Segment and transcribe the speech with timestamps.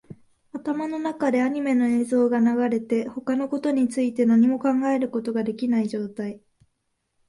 [0.51, 6.41] 頭の中でアニメの映像が流れて、他のことについて何も考えることができない状態